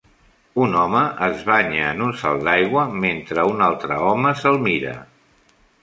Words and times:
Un 0.67 0.71
home 0.83 1.01
es 1.27 1.43
banya 1.51 1.83
en 1.89 2.01
un 2.07 2.17
salt 2.23 2.47
d'aigua 2.49 2.87
mentre 3.07 3.47
un 3.53 3.65
altre 3.69 4.03
home 4.09 4.37
se'l 4.43 4.63
mira. 4.71 4.97